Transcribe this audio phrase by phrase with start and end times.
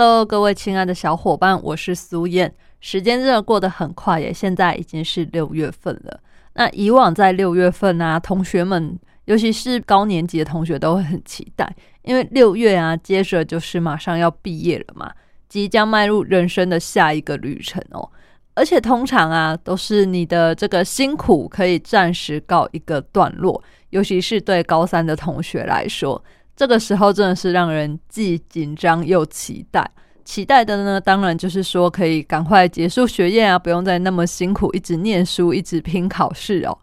[0.00, 2.50] ？Hello，各位亲爱的小伙伴，我是苏燕。
[2.80, 6.20] 时间真的过得很快耶，现在已经是六月份了。
[6.54, 8.98] 那以往在六月份啊，同学们。
[9.26, 15.12] 尤其是高年级的同学都会很期待，因为六月啊，接着就是马上要毕业了嘛，
[15.50, 18.10] 即将迈入人生的下一个旅程哦。
[18.54, 23.62] 而且通常啊，都是你的这个辛苦可以暂时告一个段落。
[23.90, 26.24] 尤其是对高三的同学来说，
[26.60, 29.90] 这个时候真的是让人既紧张又期待。
[30.26, 36.78] 期待的呢，当然就是说可以赶快结束学业啊，不用再那么辛苦，一直念书，一直拼考试哦。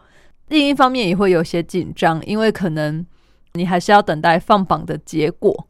[0.48, 3.06] 另一方面也会有些紧张，因为可能
[3.54, 5.68] 你还是要等待放榜的结果，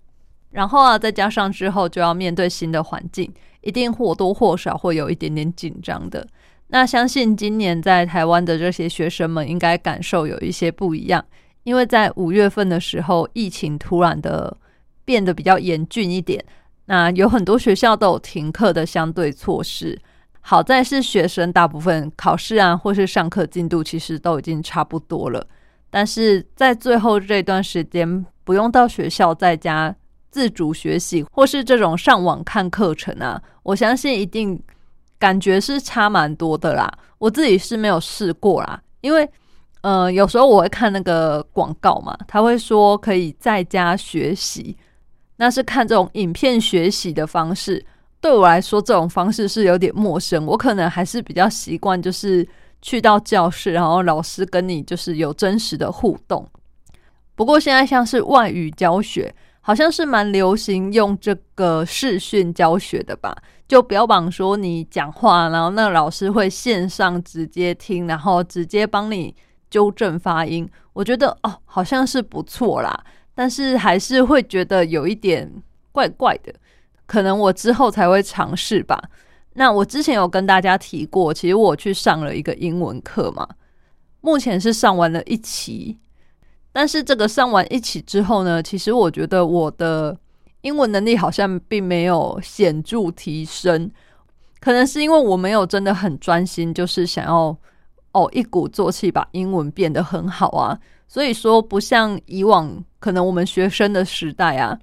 [0.52, 6.26] 然后啊，再加上之后就要面对新的环境，一定或多或少会有一点点紧张的。
[6.70, 11.26] 那相信今年在台湾的这些学生们应该感受有一些不一样，
[11.68, 14.56] 因为在五月份的时候，疫情突然的
[15.04, 16.42] 变得比较严峻一点，
[16.86, 20.00] 那有很多学校都有停课的相对措施。
[20.40, 25.46] 好在是学生大部分考试啊，或是上课进度其实都已经差不多了，
[25.90, 29.94] 但是在最后这段时间不用到学校，在家
[30.32, 34.58] 自主学习或是这种上网看课程啊，我相信一定
[35.20, 36.90] 感觉是差蛮多的啦。
[37.18, 39.30] 我自己是没有试过啦，因为
[39.88, 44.76] 呃有时候我会看那个广告嘛，他会说可以在家学习，
[45.38, 47.86] 那是看这种影片学习的方式。
[48.20, 50.46] 对我来说，这种方式是有点陌生。
[50.46, 52.46] 我可能还是比较习惯，就是
[52.82, 56.46] 去到教室，然后老师跟你就是有真实的互动。
[57.34, 63.34] 不过现在像是外语教学，好像是蛮流行用这个视讯教学的吧？
[63.70, 69.34] 就标榜说你讲话，然后那老师会线上直接听，然后直接帮你
[69.78, 70.68] 纠正发音。
[70.94, 73.04] 我觉得哦，好像是不错啦，
[73.36, 75.48] 但是还是会觉得有一点
[75.92, 76.52] 怪怪的。
[77.06, 79.00] 可能我之后才会尝试吧。
[79.54, 83.48] 那我之前有跟大家提过，其实我去上了一个英文课嘛，
[84.22, 86.00] 目前是上完了一期。
[86.72, 90.18] 但是这个上完一期之后呢，其实我觉得我的
[90.62, 93.92] 英文能力好像并没有显著提升。
[94.60, 97.56] 可能是因为我没有真的很专心，就是想要
[98.18, 100.78] 哦一鼓作气把英文变得很好啊。
[101.08, 104.78] 所以说，不像以往可能我们学生的时代啊。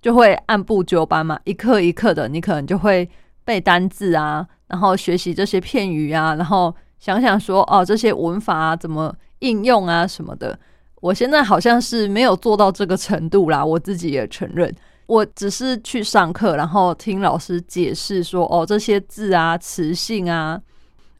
[0.00, 3.06] 就会按部就班嘛，一课一课的，你可能就会
[3.44, 10.56] 背单字啊，然后学习这些片语啊，然后想想说哦，这些文法怎么应用啊什么的。
[11.00, 14.72] 我现在好像是没有做到这个程度啦，我自己也承认，
[15.06, 20.62] 我只是去上课，然后听老师解释说哦，这些字啊、词性啊，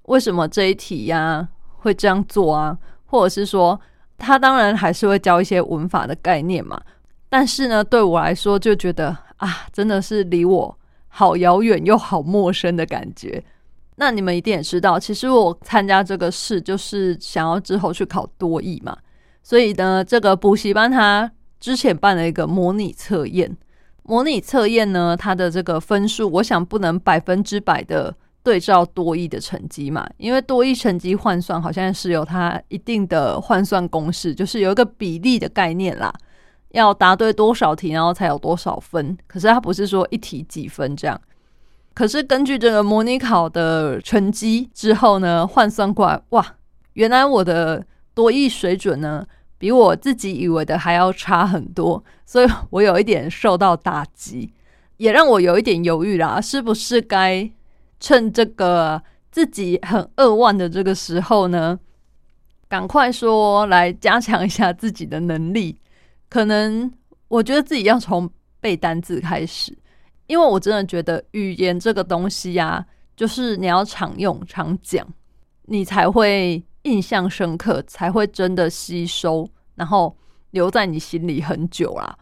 [0.05, 3.81] 为什么这一题呀会这样做啊，或者是说
[4.17, 6.81] 他当然还是会教一些文法的概念嘛。
[7.29, 10.79] 但是呢，对我来说就觉得啊，真的是离我
[11.09, 13.43] 好遥远又好陌生的感觉。
[13.97, 18.97] 那你们一定也知道，其实我参加这个事就是想要之后去考多艺嘛。
[19.43, 23.57] 所以呢，这个补习班他之前办了一个模拟测验，
[24.05, 28.15] 模拟测验呢，它的这个分数，我想不能百分之百的
[28.49, 36.11] 对照多益的成绩嘛，因为多益成绩换算好像是有它一定的换算公式，就是有一个比例的概念啦。
[36.71, 39.19] 要答对多少题，然后才有多少分？
[39.27, 41.21] 可是它不是说一题几分这样。
[41.93, 46.57] 可是根据这个模拟考的成绩之后呢，换算过来，哇，
[46.95, 47.85] 原来我的
[48.15, 49.27] 多益水准呢，
[49.59, 54.55] 比我自己以为的还要差很多，所以我有一点受到打击，
[54.97, 57.51] 也让我有一点犹豫啦，是不是该
[58.01, 61.79] 趁这个自己很扼腕的这个时候呢，
[62.69, 65.79] 赶快说来加强一下自己的能力。
[66.29, 66.93] 可能
[67.29, 68.31] 我觉得自己要从
[68.61, 69.77] 背单字开始，
[70.27, 72.85] 因为我真的觉得语言这个东西呀，
[73.17, 75.07] 就是你要常用、常讲，
[75.63, 80.17] 你才会印象深刻，才会真的吸收，然后
[80.51, 82.17] 留在你心里很久啦。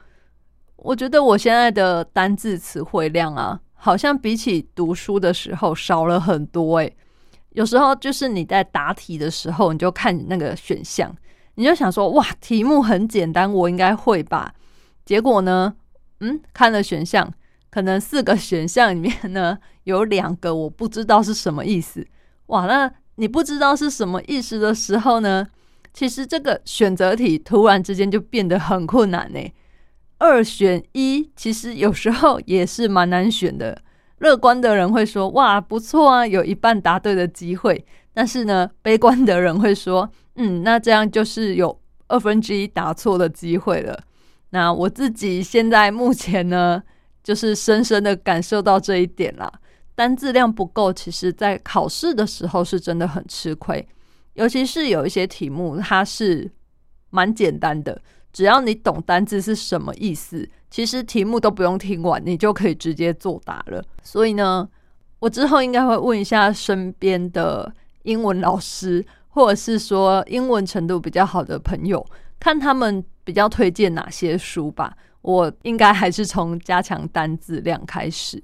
[0.77, 6.79] 我觉得我现在的单字词汇量啊，好像比起读书的时候少了很多。
[6.79, 6.97] 诶，
[7.51, 11.15] 有时候就是你在答题的时候，你就看那个选项。
[11.55, 14.53] 你就想说哇，题目很简单，我应该会吧？
[15.07, 15.75] 结果呢，
[16.21, 17.33] 嗯，看了选项，
[17.71, 22.07] 可能四个选项里面呢， 有两个我不知道是什么意思。
[22.47, 25.47] 哇，那你不知道是什么意思的时候呢，
[25.95, 29.41] 其实这个选择题突然之间就变得很困难呢。
[30.19, 33.83] 二选一，其实有时候也是蛮难选的。
[34.19, 37.85] 乐观的人会说：“哇，不错啊，有一半答对的机会。”
[38.15, 41.79] 但是呢，悲观的人会说：“嗯，那这样就是有
[42.09, 44.05] 二分之一答错的机会了。”
[44.51, 46.83] 那我自己现在目前呢，
[47.23, 49.53] 就是深深的感受到这一点啦。
[49.95, 53.87] 单字量不够，其实在考试的时候是真的很吃亏。
[54.33, 56.51] 尤其是有一些题目，它是
[57.11, 58.01] 蛮简单的，
[58.37, 63.83] 只要你懂单字是什么意思，其实题目都不用听完，你就可以直接作答了。
[64.03, 64.69] 所以呢，
[65.21, 67.73] 我之后应该会问一下身边的
[68.03, 72.05] 英文老师，或者是说英文程度比较好的朋友，
[72.39, 73.03] 看他们。
[73.27, 74.97] 比较推荐哪些书吧？
[75.21, 78.41] 我应该还是从加强单字量开始。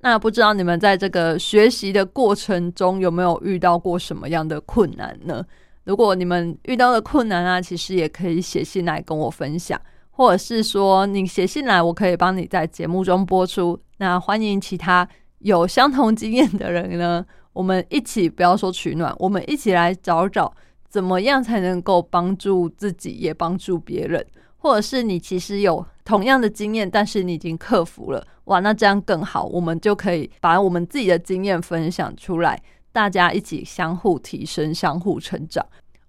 [0.00, 5.44] 那不知道你们在这个学习的过程中有没有遇到过什么样的困难呢？
[5.88, 9.80] 如果你们遇到的困难啊，其实也可以写信来跟我分享，
[10.10, 13.80] 或者是说你写信来，我可以帮你在节目中播出。
[13.96, 15.08] 那欢迎其他
[15.38, 17.24] 有相同经验的人呢，
[17.54, 20.52] 我们一起不要说取暖，我们一起来找找。
[20.90, 24.22] 怎么样才能够帮助自己，也帮助别人？
[24.58, 29.46] 或者是你其实有同样的经验，但是你已经克服了，哇，那这样更好。
[29.46, 32.60] 我们就可以把我们自己的经验分享出来，
[32.98, 35.64] 大家一起相互提升、相互成长。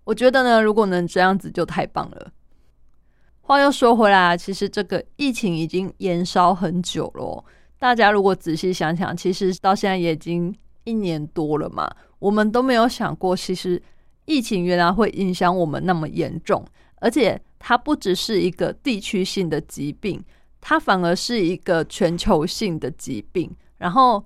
[0.06, 2.32] 我觉得呢，如果能这样子，就太棒了。
[3.42, 7.46] 话又说回来，其实这个疫情已经延烧很久了。
[7.78, 10.52] 大家如果仔细想想，其实到现在也已经
[10.84, 11.88] 一年多了嘛，
[12.18, 13.80] 我们都没有想过，其实。
[14.26, 16.64] 疫情原来会影响我们那么严重，
[16.98, 20.24] 而且它不只是一个地区性的疾病，
[20.62, 23.52] 它反而是一个全球性的疾病。
[23.80, 24.24] 然后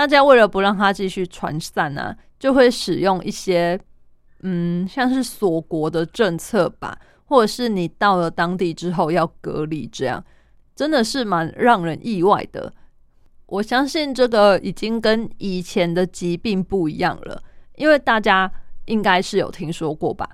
[0.00, 3.78] 大家为了不让它继续传散呢，就会使用一些
[4.40, 10.24] 嗯，像是锁国的政策吧，或者是你到了当地之后要隔离，这样
[10.74, 12.72] 真的是蛮让人意外的。
[13.44, 17.42] 我相信这个已经跟以前的疾病不一样了，
[17.76, 18.50] 因为大家。
[18.86, 20.28] 应该是有听说过吧？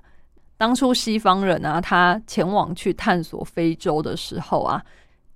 [0.57, 4.83] 当初西方人啊，他前往去探索非洲的时候啊，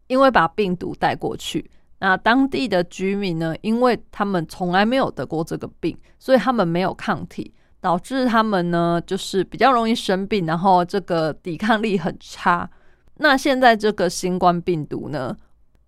[0.07, 1.69] 因为把病毒带过去，
[2.01, 12.69] 那当地的居民呢，因为他们从来没有得过这个病，所以他们没有抗体，导致他们呢就是比较容易生病，然后这个抵抗力很差。
[13.15, 15.37] 那现在这个新冠病毒呢，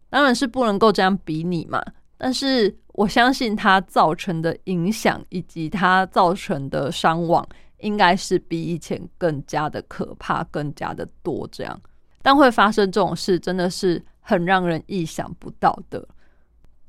[0.09, 1.83] 当然是不能够这样比拟嘛，
[2.17, 2.77] 但是。
[2.95, 7.43] 我相信它造成的影响以及它造成的伤亡，
[7.79, 11.49] 应该是比以前更加的可怕，更加的多。
[11.51, 11.81] 这样，
[12.21, 16.07] 但会发生这种事，真的是很让人意想不到的。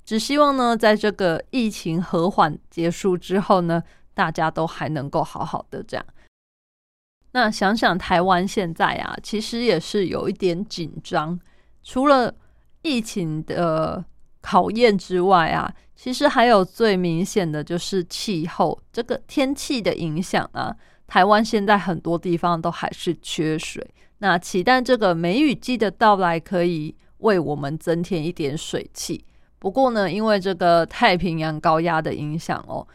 [0.03, 3.83] 只希望呢，在这个疫情和缓结束之后呢，
[4.15, 6.07] 大家都还能够好好的这样。
[7.33, 11.39] 那想想台湾现在啊，其实也是有一点紧张，
[11.83, 12.35] 除了
[12.81, 14.05] 疫情的
[14.41, 15.75] 考验之外啊。
[15.97, 20.77] 其实还有最明显的就是气候，这个天气的影响啊。
[21.07, 23.87] 台湾现在很多地方都还是缺水，
[24.19, 26.93] 那期待这个梅雨季的到来可以
[27.25, 29.25] 为我们增添一点水汽。
[29.59, 32.87] 不过呢，因为这个太平洋高压的影响哦，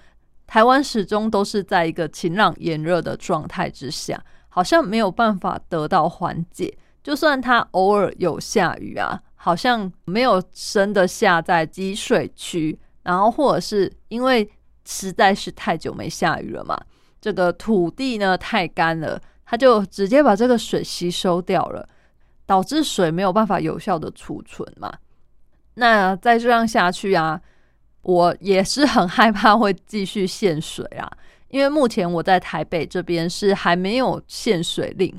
[0.48, 6.76] 台湾始终都是在一个晴朗炎热的状态之下，好像没有办法得到缓解。
[7.04, 12.78] 就算它偶尔有下雨啊，好像没有真的下在积水区。
[13.04, 14.48] 然后，或者是因为
[14.86, 16.80] 实在是太久没下雨了嘛，
[17.20, 21.88] 这个土地呢太干了，它就直接把这个水吸收掉了，
[22.50, 24.92] 导致水没有办法有效的储存嘛。
[25.76, 27.40] 那再这样下去啊，
[28.02, 31.08] 我也是很害怕会继续限水啊。
[31.50, 35.14] 因为目前我在台北这边是还没有限水令，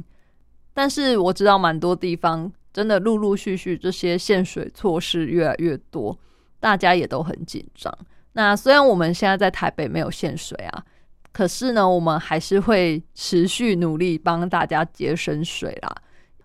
[0.74, 6.18] 但是我知道蛮多地方真的陆陆续续这些限水措施越来越多。
[6.58, 7.96] 大家也都很紧张。
[8.32, 10.84] 那虽然我们现在在台北没有限水啊，
[11.30, 15.94] 可是呢，我们还是会持续努力帮大家节省水啦。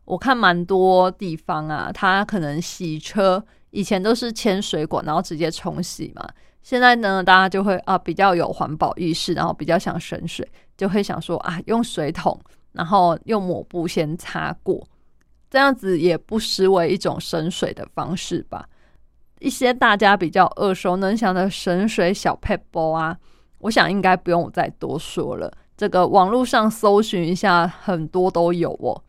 [0.05, 6.27] 我看蛮多地方啊，它可能洗车以前都是牵水管，然后直接冲洗嘛。
[6.61, 10.47] 现在呢，大家就会啊比较有环保意识，然后比较想省水，
[10.77, 12.39] 就会想说啊用水桶，
[12.71, 14.87] 然后用抹布先擦过，
[15.49, 18.67] 这样子也不失为一种省水的方式吧。
[19.39, 23.15] 一些大家比较耳熟能详的省水小 p e b l 啊，
[23.59, 25.51] 我想应该不用我再多说了。
[25.77, 29.03] 这个网络上搜寻一下，很多都有哦。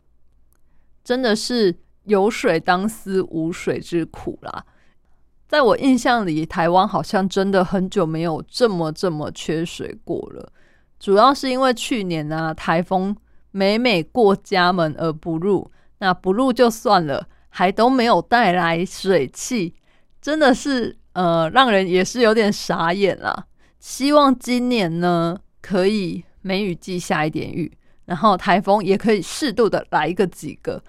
[1.07, 1.73] 真的是
[2.03, 4.65] 有水当思无水之苦啦。
[5.47, 10.51] 在我印象里，台湾好像真的很久没有这么这么缺水过了。
[10.99, 13.15] 主要是因为去年啊，台风
[13.51, 19.75] 每每过家门而不入，那不入就算了，还都没有带来水汽，
[20.21, 23.45] 真的是呃，让人也是有点傻眼啦。
[23.79, 27.71] 希望今年呢，可以梅雨季下一点雨，
[28.03, 30.83] 然后台风也可以适度的来个几个，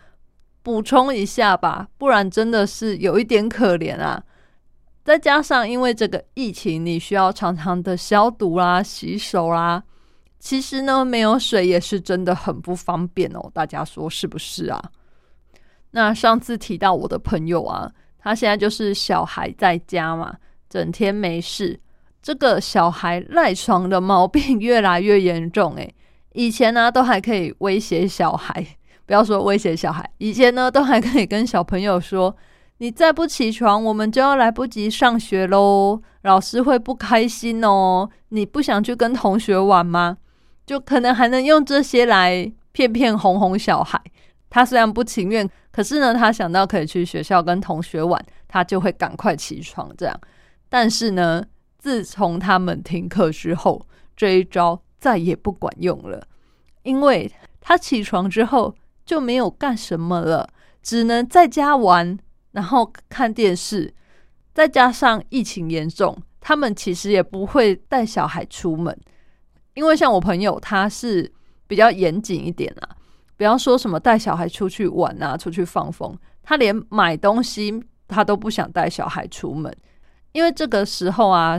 [0.68, 4.22] 补充一下吧，不然真的是有一点可怜啊。
[5.02, 9.82] 再加上因为这个疫情，你需要常常的消毒啦、洗手啦。
[10.38, 13.50] 其实呢，没有水也是真的很不方便哦。
[13.54, 14.78] 大家说是不是啊？
[15.92, 20.36] 那上次提到我的朋友啊，他现在就是小孩在家嘛，
[20.68, 21.80] 整天没事。
[22.20, 25.94] 这个小孩赖床的毛病越来越严重诶，
[26.34, 28.76] 以前呢都还可以威胁小孩，
[29.08, 32.36] 不要说威胁小孩，以前呢都还可以跟小朋友说
[32.76, 38.10] ：“你再不起床，我们就要来不及上学喽，老师会不开心哦。
[38.28, 40.18] 你不想去跟同学玩吗？”
[40.66, 43.98] 就可能还能用这些来骗骗哄哄小孩。
[44.50, 49.90] 他虽然不情愿，可是呢，他想到可以去学校跟同学玩，他就会赶快起床。
[49.96, 50.20] 这样，
[50.68, 51.42] 但是呢，
[51.78, 53.80] 自从他们停课之后，
[54.14, 56.22] 这一招再也不管用了，
[56.82, 58.74] 因为他起床之后
[59.08, 60.46] 就没有干什么了，
[60.82, 62.18] 只能在家玩，
[62.52, 63.94] 然后看电视。
[64.52, 68.94] 再加上疫情严重，他们其实也不会带小孩出门。
[69.72, 71.32] 因为像我朋友，他是
[71.66, 72.96] 比较严谨一点啊，
[73.38, 79.74] 比方说什么带小孩出去玩啊，出去放风，他连买东西他都不想带小孩出门，
[80.32, 81.58] 因为这个时候啊，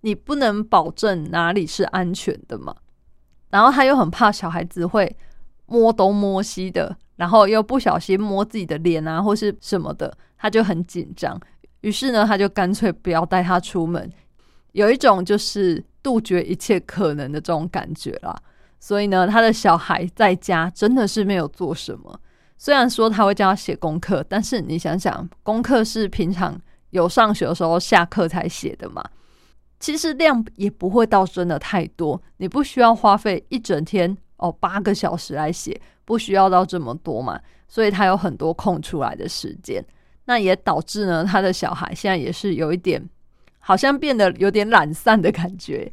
[0.00, 2.74] 你不能保证哪里是安全的嘛。
[3.50, 5.16] 然后他又很怕小孩子会
[5.66, 11.38] 摸东摸西的，然后又不小心摸自己的脸啊，或是什么的，他就很紧张。
[11.82, 14.10] 于是呢，他就干脆不要带他出门。
[14.72, 18.36] 有一种就是杜绝一切可能的这种感觉啦，
[18.78, 22.20] 所以呢，他的小孩在家真的是没有做什么。
[22.58, 29.04] 虽然说他会叫他写功课，但是你想想，功课是平常有上学的时候下课才写的嘛，
[29.78, 32.20] 其实量也不会到真的太多。
[32.38, 39.84] 你不需要花费一整天哦八个小时来写，不需要到这么多嘛，所以他有很多空出来的时间。
[40.26, 43.08] 那也导致呢，他的小孩现在也是有一点。
[43.58, 45.90] 好像变得有点懒散的感觉。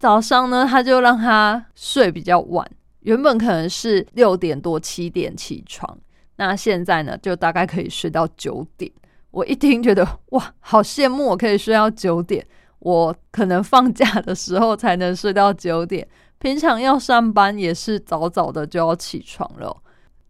[0.00, 2.68] 早上呢，他就让他睡比较晚，
[3.02, 5.96] 原本可能是六点多七点起床，
[6.34, 8.90] 那现在呢，就大概可以睡到九点。
[9.30, 12.44] 我一听觉得哇，好羡慕我可以睡到九点。
[12.80, 16.06] 我可能放假的时候才能睡到九点，
[16.44, 19.74] 平常要上班也是早早的就要起床了。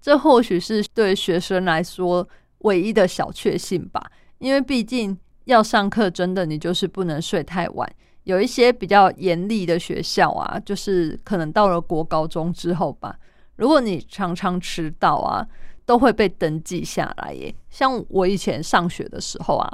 [0.01, 2.29] 这或许是对学生来说
[2.59, 4.01] 唯一的小确幸吧，
[4.39, 5.19] 因为毕竟。
[5.47, 7.87] 要上课，真的你就是不能睡太晚。
[8.23, 13.15] 有一些比较严厉的学校啊，就是可能到了国高中之后吧，
[13.57, 15.47] 如果你常常迟到啊，
[15.85, 17.55] 都会被登记下来耶。
[17.69, 19.71] 像我以前上学的时候啊，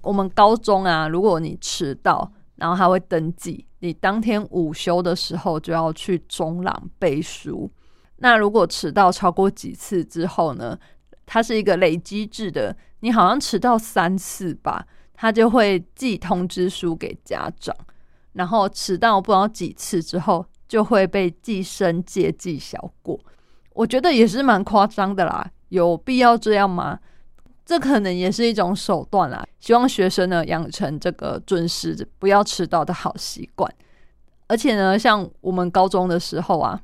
[0.00, 7.70] 我们高中啊，如果你迟到，然后他会登记，你当天午休的时候就要去中朗背书。
[8.16, 10.78] 那如果迟到超过几次之后呢，
[11.26, 14.86] 它是一个累积制的，你好像迟到三次吧。
[15.22, 17.76] 他就会寄通知书给家长，
[18.32, 23.20] 然后迟到不知道几次之后，就会被记申诫记小过。
[23.74, 26.98] 我觉得也是蛮夸张的啦，有必要这样吗？
[27.64, 33.72] 这可能也是一种手段啦，希望学生呢养成这个准时不要迟到的好习惯。
[34.48, 36.80] 而且呢，像我们高中的时候啊，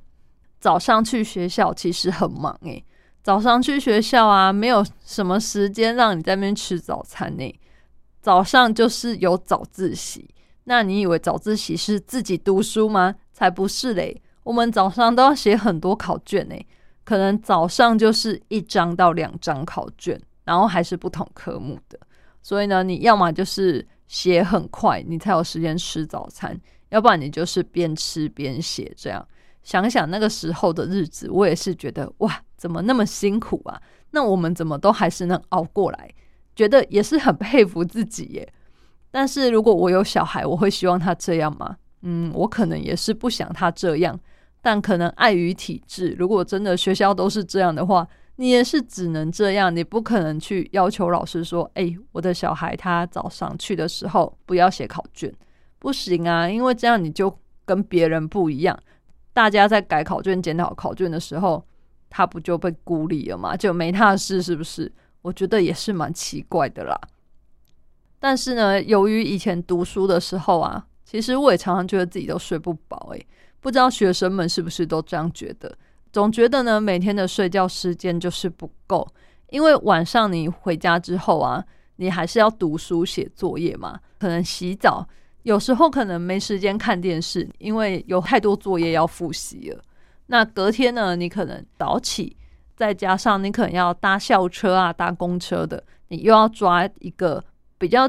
[0.60, 2.84] 早上去学校其实很忙诶，
[3.22, 7.60] 早上去学校啊，没有什么时间让你在那边吃早餐呢。
[8.22, 10.28] 早上就是有早自习，
[10.64, 13.16] 那你以为早自习是自己读书吗？
[13.32, 14.22] 才不是嘞！
[14.44, 16.54] 我们早上都要写很多考卷呢，
[17.04, 22.00] 可能早上就是一张到两张考卷，然后还是不同科目的。
[22.42, 26.56] 所以呢，你要么就是写很快，你才有时间吃早餐；
[26.88, 28.90] 要不然你就是边吃边写。
[28.96, 29.28] 这样
[29.62, 33.78] 想想那个时候的日子，我也是觉得哇，怎么那么辛苦啊？
[34.12, 36.10] 那我们怎么都还是能熬过来？
[36.54, 38.52] 觉得也是很佩服自己耶，
[39.10, 41.76] 但是如果我有小孩，我会希望他这样吗？
[42.00, 44.18] 嗯，我可能也是不想他这样，
[44.62, 55.32] 但可能碍于体制，如果真的学校都是这样的话，你也是只能这样，你不可能去要求老师说，哎，我的小孩他早上去的时候不要写考卷，
[55.78, 58.78] 不行啊，因为这样你就跟别人不一样，
[59.32, 61.64] 大家在改考卷、检讨考卷的时候，
[62.10, 63.56] 他不就被孤立了吗？
[63.56, 64.92] 就没他的事，是不是？
[65.22, 67.00] 我觉得也是蛮奇怪的啦。
[68.18, 73.26] 但是呢，由于以前读书的时候啊，其实我也常常觉得自己都睡不饱，诶，
[73.60, 75.76] 不知道学生们是不是都这样觉得？
[76.16, 79.06] 总觉得呢，每天的睡觉时间就是不够，
[79.50, 81.62] 因为晚上你回家之后啊，
[81.96, 85.06] 你还是要读书写作业嘛，可能洗澡，
[85.42, 89.82] 有时候可能没时间看电视，因为有太多作业要复习了。
[90.28, 92.34] 那隔天呢，你可能早起，
[92.74, 97.44] 再加上你可能要搭校车啊、搭公车的，你又要抓一个
[97.76, 98.08] 比较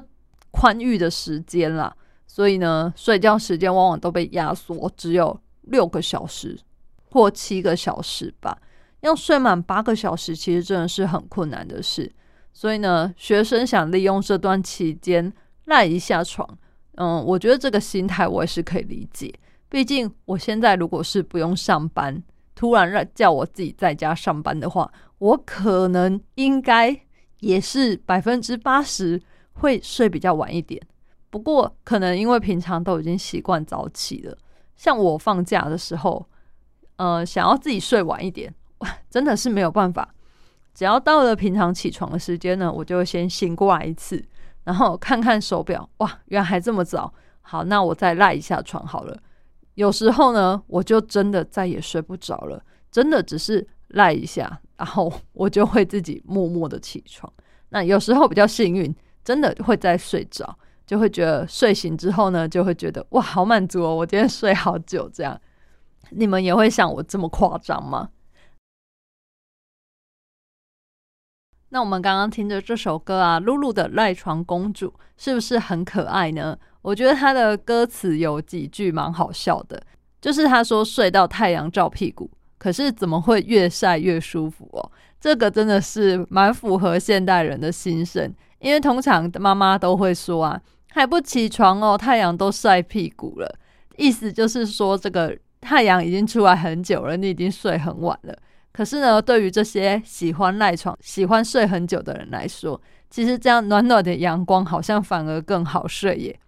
[0.51, 1.93] 宽裕的时间啦。
[2.25, 6.57] 所以呢，睡觉时间往往都被压缩，只有六个小时
[7.11, 8.57] 或七个小时吧。
[9.01, 12.11] 要睡满八个小时，其实真的是很困难的事。
[12.51, 15.31] 所以呢，学生想利用这段期间
[15.65, 16.47] 赖一下床，
[16.95, 19.31] 嗯，我觉得这个心态我也是可以理解。
[19.69, 22.23] 毕竟我现在如果是不用上班，
[22.55, 26.99] 突然让叫我自己在家上班的话，我可能应该
[27.41, 29.21] 也是百分之八十
[29.53, 30.81] 会睡比较晚一点。
[31.29, 34.35] 不过，可能因为平常都已经习惯早起了，
[34.75, 36.25] 像我放假的时候，
[36.97, 40.13] 呃，想要自己睡晚一点，哇，真的是没有办法。
[40.73, 44.23] 只要到了平常起床的时间呢，我就先醒过来一次，
[44.63, 47.11] 然后看看手表，哇，原来还这么早。
[47.41, 49.17] 好，那我再赖一下床好了。
[49.75, 52.61] 有时候呢，我就真的再也睡不着了，
[52.91, 57.31] 真的只是赖一下，然后我就会自己默默的起床。
[57.69, 60.57] 那有时候比较幸运，真的会再睡着。
[60.85, 63.93] 就会觉得睡醒之后呢，就会觉得哇，好满足哦！
[63.93, 65.37] 我今天睡好久，这样
[66.11, 68.09] 你们也会像我这么夸张吗？
[71.69, 74.87] 那我们刚刚听着这首歌啊，露露的《赖床公主》
[75.17, 76.57] 是不是很可爱呢？
[76.81, 79.81] 我觉得她的歌词有几句蛮好笑的，
[80.21, 84.91] 就是她说睡到太阳照屁股，可是怎么会越晒越舒服哦？
[85.19, 90.61] 这个真的是蛮符合现代人的心声，因为通常妈妈都会说啊。
[90.89, 93.59] 还不起床哦，太阳都晒屁股了。
[93.97, 95.37] 意思就是说，这个
[95.67, 98.33] 太阳已经出来很久了，你已经睡很晚了。
[98.71, 106.39] 可是呢，对于这些喜欢赖床、喜欢睡很久的人来说，其实这样暖暖的阳光好像反而更好睡耶。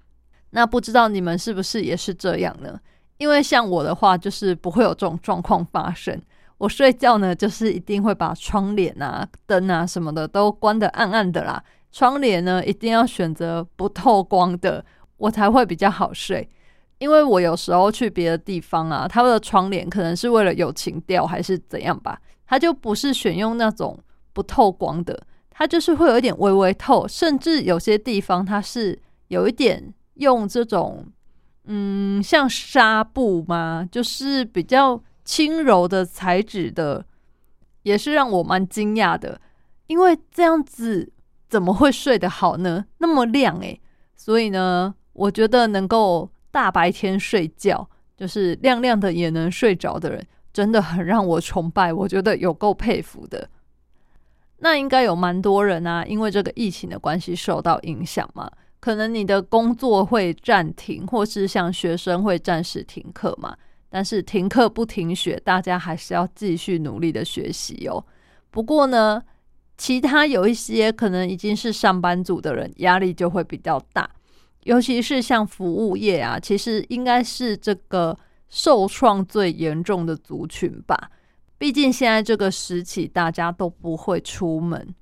[0.51, 2.79] 那不知道你们是不是也是这样呢？
[3.17, 6.17] 因为像我的话，就是不会有这种状况发生。
[6.57, 11.61] 我睡觉呢，就是一定会把窗帘啊、灯啊什么的都关得暗暗的啦。
[11.91, 14.85] 窗帘呢，一定要选择不透光的，
[15.17, 16.47] 我才会比较好睡。
[16.99, 23.97] 因为我有时候去别的地方啊，他的窗帘可能是为了有情调还是怎样吧，他就不是选用那种
[24.31, 28.97] 不透光的，它就是会有一点微微透，甚至有些地方它是
[29.29, 31.05] 有一点用这种
[31.65, 33.87] 嗯，像纱布吗？
[33.91, 37.05] 就是比较轻柔的材质的，
[37.83, 39.41] 也是让我蛮惊讶的，
[39.87, 41.11] 因为这样子。
[41.49, 42.85] 怎么会睡得好呢？
[42.99, 43.81] 那么亮诶。
[44.15, 51.93] 所以呢，我觉得能够大白天睡觉，就是亮亮的也能睡着的人，真的很让我崇拜。
[51.93, 53.49] 我觉得有够佩服的。
[54.59, 63.55] 那应该有蛮多人啊，因为这个疫情的关系受到影响嘛，可能你的工作会暂停，或是像学生会暂时停课嘛。
[63.89, 68.05] 但是停课不停学，大家还是要继续努力的学习哦。
[68.49, 69.23] 不过呢。
[69.81, 74.09] 其他有一些可能已经是上班族的人，压力就会比较大，
[74.69, 78.15] 尤其是像服务业啊，其实应该是这个
[78.49, 81.09] 受创最严重的族群吧。
[81.57, 84.93] 毕竟现在这个时期大家都不会出门，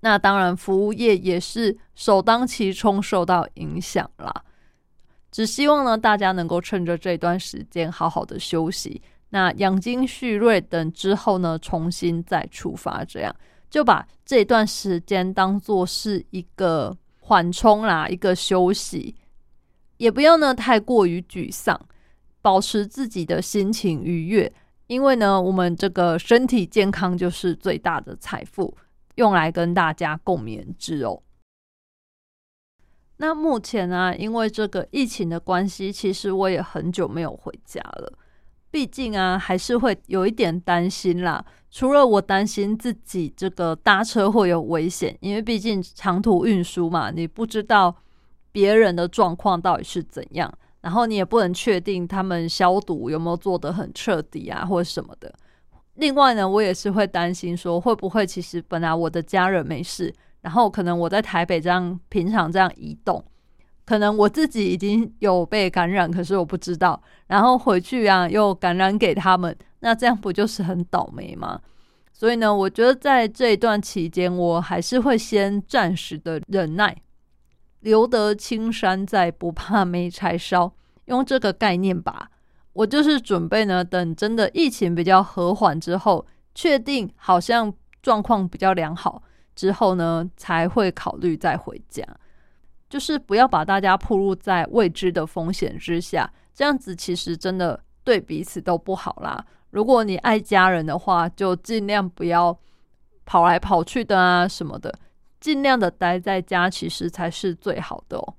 [0.00, 4.32] 那当然服务业也是首当其冲受到影响啦。
[5.30, 13.36] 只希望呢，大家能够趁着这段时间好好的休息，那养精蓄锐，等之后呢，重新再出发，这样。
[13.68, 19.16] 就把这段时间当做是一个缓冲啦，一个休息，
[19.96, 21.78] 也不要呢太过于沮丧，
[22.40, 24.52] 保持自己的心情愉悦，
[24.86, 28.76] 因为呢，我们这个身体健康就是最大的财富，
[29.16, 31.20] 用来跟大家共勉之哦。
[33.16, 38.12] 那目前呢，因为这个疫情的关系，其实我也很久没有回家了。
[38.70, 41.44] 毕竟啊，还是会有一点担心啦。
[41.76, 47.94] 除了我担心自己这个搭车会有危险，因为毕竟长途运输嘛，你不知道
[48.50, 55.30] 别人的状况到底是怎样，然后你也不能确定他们消毒有没有做得很彻底啊，或者什么的。
[55.96, 60.10] 另外呢，我也是会担心说，会不会其实本来我的家人没事，
[60.40, 63.22] 然后可能我在台北这样平常这样移动。
[63.84, 69.54] 可能我自己已经有被感染，可是我不知道，然后回去啊又感染给他们，
[69.86, 71.60] 那这样不就是很倒霉吗？
[72.12, 76.96] 所以呢，我觉得在这一段期间，我还是会先暂时的忍耐，
[77.82, 80.74] 留得青山在，不怕没柴烧。
[81.04, 82.28] 用这个概念吧，
[82.72, 87.72] 我就是准备呢，等真的疫情比较和缓之后，确定好像
[88.02, 89.22] 状况比较良好
[89.54, 92.04] 之后呢，才会考虑再回家。
[92.90, 99.46] 就是不要把大家暴露在未知的风险之下，这样子其实真的对彼此都不好啦。
[99.70, 102.56] 如果你爱家人的话，就尽量不要
[103.24, 104.92] 跑来跑去的啊什么的，
[105.40, 108.34] 尽量的待在家，其实才是最好的哦。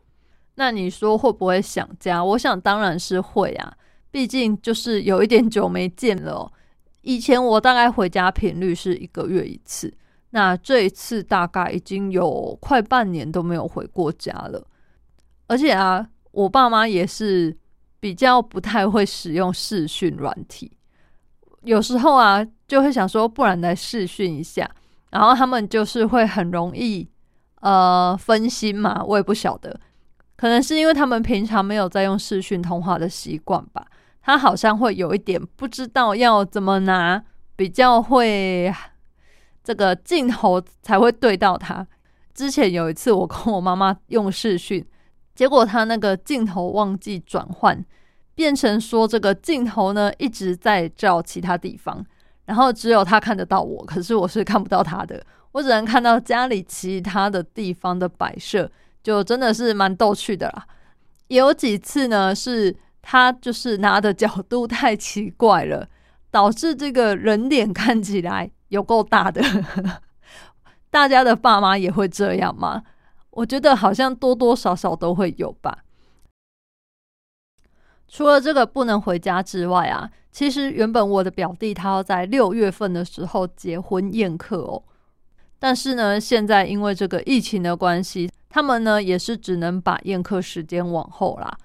[0.55, 2.23] 那你说会不会想家？
[2.23, 3.73] 我想当然是会啊，
[4.09, 6.51] 毕竟就是有一点久没见了。
[7.01, 9.93] 以前我大概回家频率是一个月一次。
[10.31, 14.67] 那这一次大概已经有快半年都没有回过家了，
[15.47, 17.57] 而且啊，我爸妈也是
[17.97, 20.69] 比较不太会使用视讯软体，
[21.67, 24.69] 有时候啊就会想说，不然来视讯一下，
[25.11, 27.07] 然后他们就是会很容易
[27.61, 29.79] 呃分心嘛，我也不晓得，
[30.35, 33.85] 可能是因为他们平常没有在用视讯通话的习惯吧，
[34.21, 37.23] 他好像会有一点不知道要怎么拿，
[37.55, 38.73] 比较会。
[39.63, 41.85] 这个镜头才会对到他。
[42.33, 44.85] 之前有一次，我跟我妈妈用视讯，
[45.35, 47.85] 结果他那个镜头忘记转换，
[48.37, 52.05] 变成说这个镜头呢一直在照其他地方，
[52.45, 55.19] 然后只有他看得到我，可是我是看不到他的，
[55.53, 58.71] 我只能看到家里其他的地方的摆设，
[59.01, 60.67] 就真的是蛮逗趣的啦。
[61.29, 65.87] 有几次呢，是他就是拿的角度太奇怪了，
[66.29, 68.51] 导致这个人脸看起来。
[68.69, 69.41] 有够大的，
[70.91, 72.83] 大家的爸妈也会这样吗？
[73.29, 75.79] 我觉得好像多多少少都会有吧。
[78.07, 84.83] 除了这个不能回家之外啊，其实原本我的表弟他要在六月份的时候结婚宴客哦，
[85.59, 91.57] 但是呢，现在因为这个疫情的关系，他们呢也是只能把宴客时间往后啦。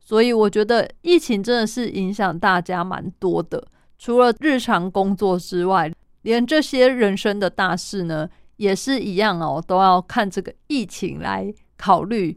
[0.00, 3.66] 所以我觉得疫情真的是影响大家蛮多的，
[3.98, 5.92] 除了日常工作之外。
[6.22, 12.36] 连这些人生的大事呢，也是一样哦，都要看这个疫情来考虑。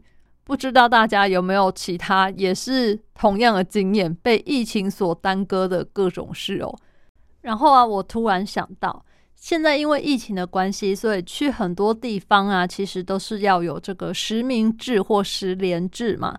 [0.50, 6.76] 不知道大家有没有其他也是同样的经验，被疫情所耽搁的各种事哦。
[7.42, 9.04] 然后啊，我突然想到，
[9.36, 16.36] 现在因为疫情的关系，所以去很多地方啊，其实都是要有这个实名制或实联制嘛。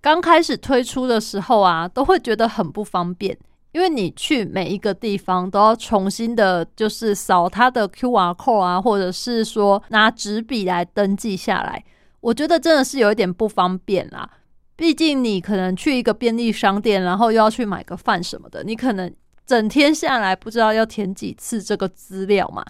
[0.00, 3.38] 刚开始推出的时候啊，都会觉得很不方便。
[3.70, 11.84] 因为你去每一个地方都要重新的，就是扫它的 Q R code 啊，或者是说拿纸笔来登记下来，
[12.20, 14.28] 我觉得真的是有一点不方便啦。
[14.76, 19.12] 毕竟你可能去一个便利商店，然后又要去买个饭什么的，你可能
[19.46, 22.64] 整天下来不知道要填几次这个资料嘛。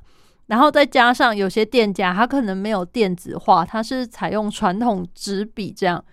[0.47, 6.05] 然后再加上有些店家他可能没有电子化，他是采用传统纸笔这样。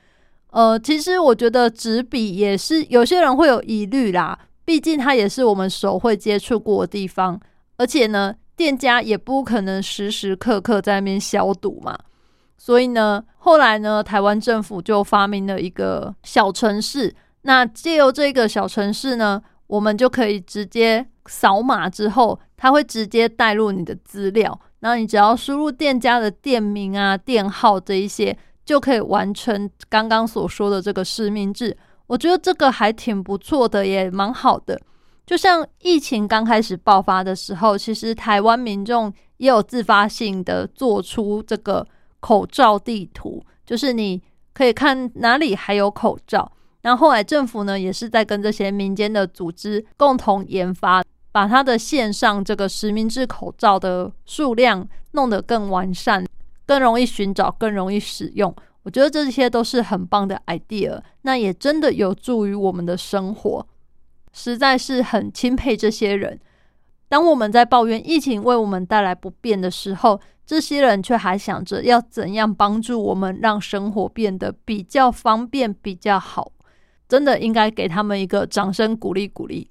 [0.51, 4.37] 呃，其实我觉得纸笔也是有些人会有疑虑啦。
[4.63, 7.39] 毕竟它也是我们手会接触过的地方，
[7.77, 11.97] 而且呢，店家也不可能时时刻刻在那边消毒嘛。
[12.57, 17.15] 所以呢，后来呢，台湾政府就发明了一个小城市。
[17.43, 24.59] 那借由这个小城市呢，我们就可以直接扫码之后，它会直接带入你的资料。
[24.79, 31.75] 那你只要输入店家的店名啊、店号这一些，就可以完成刚刚所说的这个实名制。
[32.07, 34.79] 我觉得这个还挺不错的，也蛮好的。
[35.25, 41.85] 就像疫情刚开始爆发的时候，其实台湾民众也有自发性的做出这个
[42.19, 44.21] 口罩地图，就是你
[44.53, 46.51] 可以看哪里还有口罩。
[46.81, 56.25] 然后后来政府呢，也是在跟这些民间的组织共同研发，把它的线上这个实名制口罩的数量弄得更完善，
[56.65, 58.55] 更容易寻找，更容易使用。
[58.83, 63.67] 我觉得这些都是很棒的 idea，那也真的有助于我们的生活，
[64.31, 66.39] 实在是很钦佩这些人。
[67.09, 76.53] 当我们在抱怨疫情为我们带来不便的时候，这些人却还想着要怎样帮助我们，让生活变得比较方便、比较好。
[77.09, 79.69] 真的应该给他们一个掌声鼓励鼓励。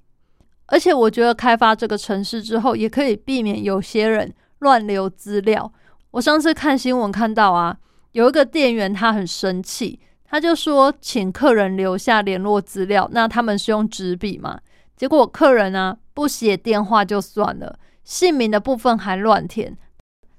[0.67, 5.73] 而且我觉得开发这个城市之后，也可以避免有些人乱留资料。
[6.11, 7.77] 我上次看新闻看到啊。
[8.11, 13.07] 有一个店员，他很生气，他就说请客人留下联络资料。
[13.11, 14.59] 那他们是用纸笔嘛？
[14.95, 19.77] 结果客人呢不写电话就算了，姓名的部分还乱填。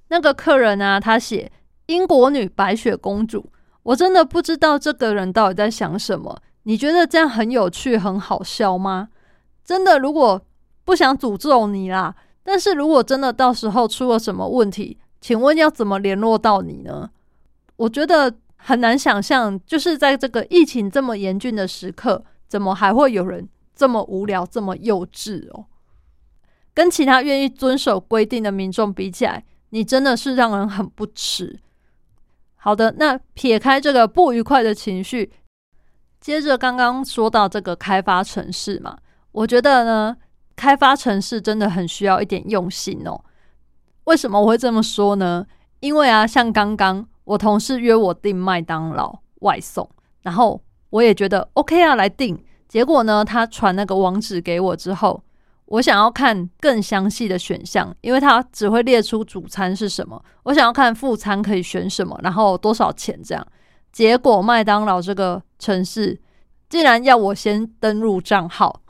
[0.09, 1.51] 那个客人呢，他写
[1.87, 3.51] 英国女白雪公主。
[3.85, 6.42] 我真的不知道这个人到底在想什么。
[6.64, 9.09] 你觉得这样很有趣、很好笑吗？
[9.64, 10.40] 真的，如果
[10.85, 17.11] 不想诅咒你啦，但是如果真的到时候出了什么问题，请问要怎么联络到你呢？
[17.77, 25.66] 我觉得很难想象，就是在这个疫情这么严峻的时刻，怎么还会有人这么无聊、这么幼稚哦？
[26.75, 31.61] 跟其他愿意遵守规定的民众比起来，你真的是让人很不齿。
[32.57, 35.33] 好的，那撇开这个不愉快的情绪，
[36.20, 38.98] 接着刚刚说到这个开发城市嘛，
[39.33, 40.16] 我觉得呢，
[40.57, 43.22] 开发城市真的很需要一点用心哦。
[44.04, 45.46] 为什么我会这么说呢？
[45.81, 49.88] 因为啊，像刚刚我同事约我订麦当劳外送，
[50.22, 52.42] 然后我也觉得 OK 啊，来订。
[52.66, 55.22] 结果呢，他传那个网址给我之后。
[55.68, 60.22] 我想要看更详细的选项，因为它只会列出主餐是什么。
[60.44, 63.46] 我想要看副餐可以选什么，然后多少钱这样。
[63.92, 66.18] 结果麦当劳这个城市
[66.70, 68.83] 竟然要我先登录账号。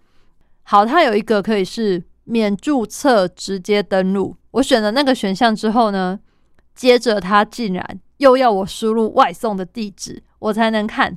[0.62, 4.36] 好，它有一个可以是免注册直接登录。
[4.52, 6.20] 我选了那个选项之后呢，
[6.74, 11.16] 接着它竟然又要我输入外送的地址，我才能看。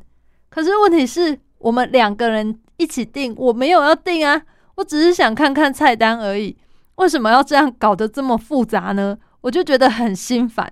[0.50, 4.42] 可是问题是我们两个人一起订，我没有要订啊。
[4.76, 6.58] 我只是想看看菜单而已，
[6.96, 9.18] 为什么要这样搞得这么复杂呢？
[9.42, 10.72] 我就觉得很心烦。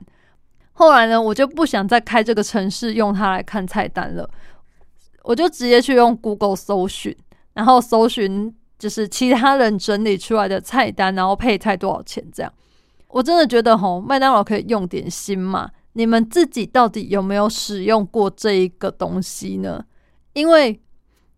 [0.73, 4.29] 后来呢，我就不想再开这个城市用它来看菜单了，
[5.23, 7.15] 我就直接去用 Google 搜寻，
[7.53, 12.53] 然后搜寻就是其他人整理出来的菜单，然后配菜多少钱这样。
[13.09, 15.69] 我真的觉得吼，麦当劳可以用点心嘛？
[15.93, 19.83] 你们自己到底有没有使用过这一个东西呢？
[20.33, 20.79] 因为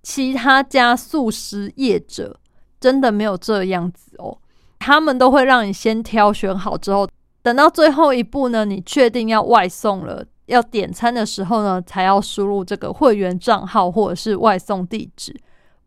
[0.04, 2.40] 其他家素食业者。
[2.81, 4.35] 真的没有这样子哦，
[4.79, 7.07] 他们都会让你先挑选好之后，
[7.43, 15.39] 等到最后一步呢，你确定要外送了，要点餐的时候呢，才要输入这个会员账号或者是外送地址，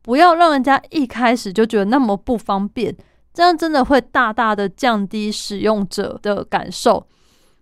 [0.03, 2.97] 不要让人家一开始就觉得那么不方便，
[3.33, 7.05] 这样真的会大大的降低使用者的感受。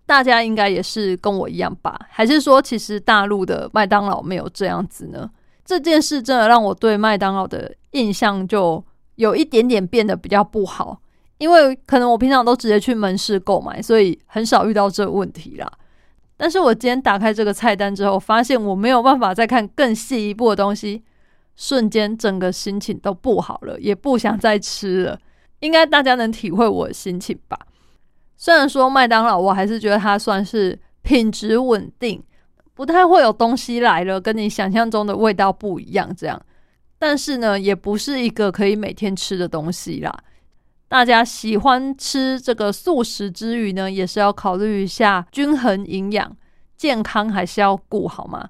[0.05, 1.99] 大家应该也是跟我一样吧？
[2.09, 5.27] 还是说，其实大陆的麦当劳没有这样子呢？
[5.65, 8.83] 这件事真的让我对麦当劳的印象就。
[9.15, 10.99] 有一点点变得比较不好，
[11.37, 15.71] 因为可能我平常都直接去门市购买，所以很少遇到这个问题啦。
[16.35, 21.03] 但是我今天打开这个菜单之后，发现我没有办法再看更细一步的东西，
[21.55, 25.19] 瞬间整个心情都不好了，也不想再吃了。
[25.59, 27.57] 应该大家能体会我的心情吧？
[28.35, 32.21] 虽然说麦当劳，我还是觉得它算是品质稳定，
[32.73, 36.41] 不太会有东西来了跟你想象中的味道不一样这样。
[37.05, 40.23] 但是呢，也不是一个可以每天吃的东西啦。
[40.87, 46.33] 大家喜欢吃这个素食之余呢，也是要考虑一下均衡营养、
[46.77, 48.47] 健康还是要顾好吗？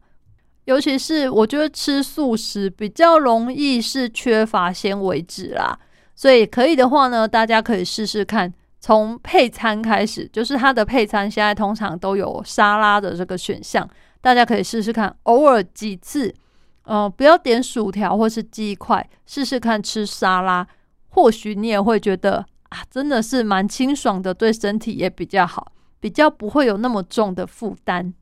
[0.65, 5.75] 尤其是我觉得吃素食比较容易是缺乏纤维质啦，
[6.13, 13.89] 所以可以的话呢，大家可以试试看，从配餐开始，就是它的配餐现在通常都有沙拉的这个选项，
[14.21, 16.31] 大家可以试试看，偶尔几次。
[16.85, 20.67] 嗯，不要点薯条或是鸡块，试试看吃沙拉，
[21.09, 28.13] 或许你也会觉得啊，真的是蛮清爽的，对身体也比较好，比较不会有那么重的负担。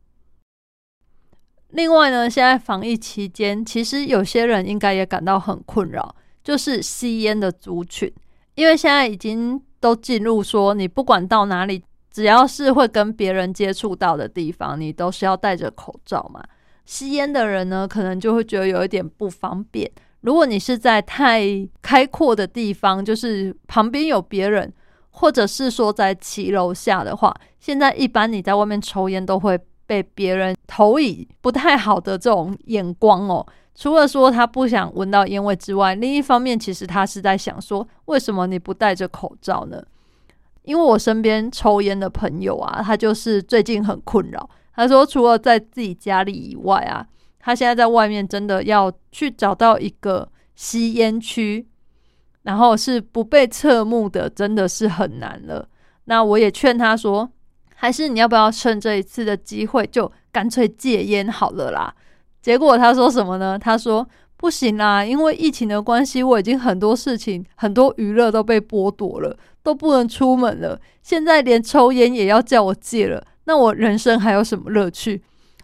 [1.69, 8.13] 另外呢，现在防疫期间，其实有些人应该也感到很困扰，就是吸烟的族群，
[8.56, 16.43] 因为现在已经都进入说，你不管到哪里，只要是会跟别人接触到的地方，你都是要戴着口罩嘛。
[16.86, 19.89] 吸烟的人呢，可能就会觉得有一点不方便。
[20.22, 21.41] 如果你是在太
[21.82, 24.72] 开阔的地方，就是旁边有别人，
[25.10, 33.46] 或者是说在骑楼下的话，现在一般你在外面抽烟都会被别人投以不太好的这种眼光哦。
[33.74, 39.82] 除了说他不想闻到烟味之外，另一方面其实他是在想说，为什么你不戴着口罩呢？
[40.63, 44.48] 因为我身边抽烟的朋友啊，他就是最近很困扰。
[44.82, 47.06] 他说：“除了在自己家里以外啊，
[47.39, 51.67] 他现在在外面真的要去找到一个吸烟区，
[52.41, 55.70] 然后是不被侧目的，真的是很难了。
[56.06, 57.30] 那我也劝他说，
[57.76, 61.94] 还是你要不要趁这一次的机会，就干脆戒烟好了啦。
[62.41, 63.60] 结果他说什么呢？
[63.60, 70.82] 他说不行啦，因为疫情的关系，我已经很多事情、很多娱乐都被剥夺了，都不能出门了。
[71.04, 75.22] 现在连抽烟也要叫我戒了。”那我人生还有什么乐趣？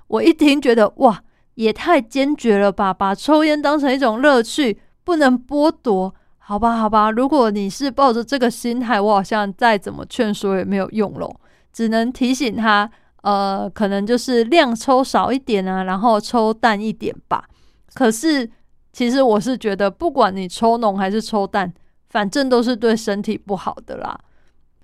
[0.08, 1.24] 我一听觉得哇，
[1.54, 2.94] 也太坚决了吧！
[2.94, 6.14] 把抽烟当成一种乐趣，不能剥夺？
[6.38, 7.10] 好吧，好吧。
[7.10, 11.34] 如果你是抱着这个心态，我好像再怎么劝说也没有用喽，
[11.72, 17.46] 只能提醒他，呃，可能就是量抽少一点啊，然后抽淡一点吧。
[17.94, 18.52] 可是
[18.92, 21.74] 其实我是觉得，不管你抽浓还是抽淡，
[22.10, 24.20] 反正都是对身体不好的啦，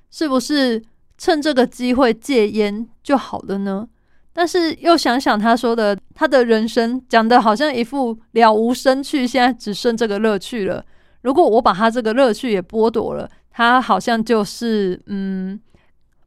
[0.09, 0.81] 是不是？
[1.23, 3.87] 趁这个机会戒烟就好了呢？
[4.33, 10.85] 但是又想想他说的，他的人生讲的好像一副了无生趣，现在只剩这个乐趣了。
[11.21, 15.57] 如果我把他这个乐趣也剥夺了，他好像就是嗯，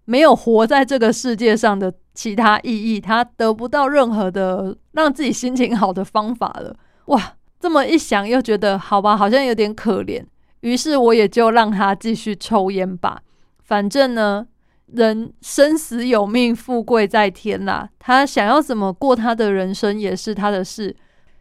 [0.07, 6.75] 没有活在这个世界上的其他意义，他得不到任何的让自己心情好的方法了。
[7.09, 10.25] 哇，这么一想又觉得好吧，好像有点可怜。
[10.61, 13.21] 于是我也就让他继续抽烟吧，
[13.63, 14.47] 反正呢。
[14.87, 17.89] 人生死有命，富贵在天啦。
[17.99, 20.95] 他想要怎么过他的人生也是他的事。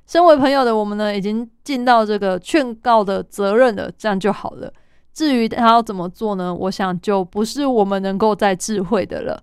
[0.08, 4.72] 身为朋友的我们呢，已经尽到这个劝告的责任了，这样就好了。
[5.14, 6.54] 至于他要怎么做呢？
[6.54, 9.42] 我想就不是我们能够再智慧的了。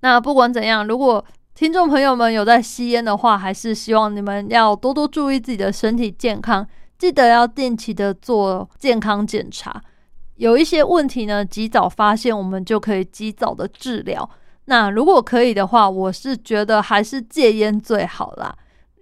[0.00, 6.66] 那不管怎样，如果听众朋友们有在吸烟的话，还是希望你们要多多注意自己的身体健康，
[6.98, 9.82] 记得要定期的做健康检查。
[10.40, 14.28] 有一些问题呢，及早发现，我们就可以及早的治疗。
[14.64, 18.56] 那如果可以的话，我是觉得还是戒烟最好啦。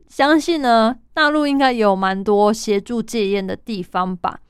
[0.08, 4.40] 相信呢，大陆应该有蛮多协助戒烟的地方吧。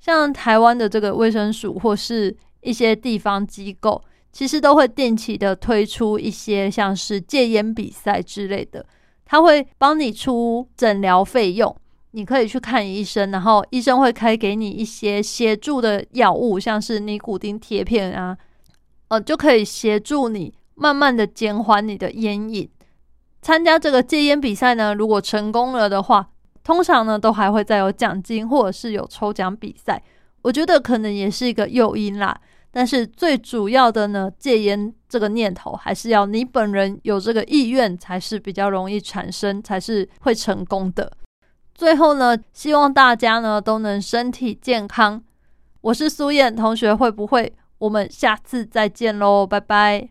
[0.00, 8.84] 像台湾的这个卫生署或是一些地方机构，其实都会定期的推出一些像是戒烟比赛之类的，
[9.24, 11.76] 他会帮你出诊疗费用。
[12.14, 18.38] 你可以去看医生，然后医生会开给你一些协助的药物，像是尼古丁贴片啊，
[19.08, 22.70] 呃，就可以协助你慢慢的减缓你的烟瘾。
[23.42, 26.30] 参加这个戒烟比赛呢，如果成功了的话，
[26.62, 30.00] 通常呢都还会再有奖金或者是有抽奖比赛。
[30.42, 32.40] 我觉得可能也是一个诱因啦。
[32.70, 41.10] 但是最主要的呢，戒烟这个念头还是要你本人有这个意愿，才是比较容易产生，才是会成功的。
[41.74, 45.22] 最后呢，希望大家呢都能身体健康。
[45.80, 47.52] 我是苏燕同学，会不会？
[47.78, 50.08] 我们下次再见喽，拜拜。